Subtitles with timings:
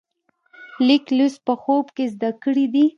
[0.87, 2.85] لیک لوست په خوب کې زده کړی دی.